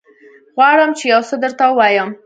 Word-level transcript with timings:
غواړم 0.55 0.89
چې 0.97 1.03
يوڅه 1.13 1.35
درته 1.43 1.63
ووايم. 1.67 2.09